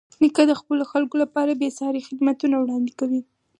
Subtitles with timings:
[0.21, 3.21] نیکه د خپلو خلکو لپاره بېساري خدمتونه وړاندې کوي.